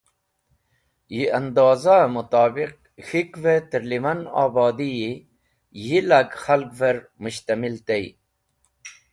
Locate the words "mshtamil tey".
7.23-8.05